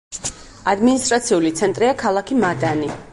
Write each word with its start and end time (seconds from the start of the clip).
ადმინისტრაციული 0.71 1.53
ცენტრია 1.61 1.93
ქალაქი 2.05 2.41
მადანი. 2.45 2.93